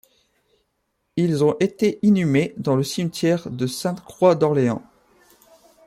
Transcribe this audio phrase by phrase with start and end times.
[1.15, 4.81] Ils ont été inhumés dans le cimetière de Sainte-Croix d'Orléans.